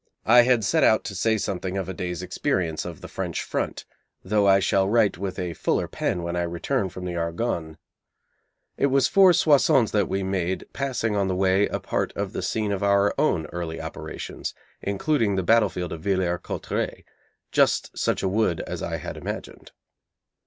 I 0.25 0.41
had 0.41 0.63
set 0.63 0.83
out 0.83 1.03
to 1.03 1.13
say 1.13 1.37
something 1.37 1.77
of 1.77 1.87
a 1.87 1.93
day's 1.93 2.23
experience 2.23 2.85
of 2.85 3.01
the 3.01 3.07
French 3.07 3.43
front, 3.43 3.85
though 4.23 4.47
I 4.47 4.59
shall 4.59 4.89
write 4.89 5.19
with 5.19 5.37
a 5.37 5.53
fuller 5.53 5.87
pen 5.87 6.23
when 6.23 6.35
I 6.35 6.41
return 6.41 6.89
from 6.89 7.05
the 7.05 7.15
Argonne. 7.15 7.77
It 8.77 8.87
was 8.87 9.07
for 9.07 9.31
Soissons 9.31 9.91
that 9.91 10.09
we 10.09 10.23
made, 10.23 10.65
passing 10.73 11.15
on 11.15 11.27
the 11.27 11.35
way 11.35 11.67
a 11.67 11.79
part 11.79 12.11
of 12.13 12.33
the 12.33 12.41
scene 12.41 12.71
of 12.71 12.81
our 12.81 13.13
own 13.19 13.45
early 13.53 13.79
operations, 13.79 14.55
including 14.81 15.35
the 15.35 15.43
battlefield 15.43 15.93
of 15.93 16.01
Villers 16.01 16.39
Cotteret 16.41 17.03
just 17.51 17.95
such 17.95 18.23
a 18.23 18.27
wood 18.27 18.61
as 18.61 18.81
I 18.81 18.97
had 18.97 19.17
imagined. 19.17 19.71